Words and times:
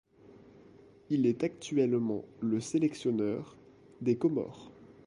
Il 1.11 1.27
est 1.27 1.43
actuellement 1.43 2.25
le 2.39 2.59
sélectionneur 2.59 3.55
des 4.01 4.17
Comores. 4.17 4.71